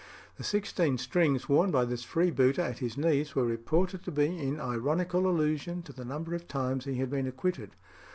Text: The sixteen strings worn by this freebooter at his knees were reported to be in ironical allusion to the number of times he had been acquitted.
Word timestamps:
The 0.37 0.43
sixteen 0.43 0.97
strings 0.97 1.47
worn 1.47 1.69
by 1.69 1.85
this 1.85 2.03
freebooter 2.03 2.63
at 2.63 2.79
his 2.79 2.97
knees 2.97 3.35
were 3.35 3.45
reported 3.45 4.03
to 4.05 4.11
be 4.11 4.35
in 4.39 4.59
ironical 4.59 5.29
allusion 5.29 5.83
to 5.83 5.93
the 5.93 6.03
number 6.03 6.33
of 6.33 6.47
times 6.47 6.85
he 6.85 6.95
had 6.95 7.11
been 7.11 7.27
acquitted. 7.27 7.75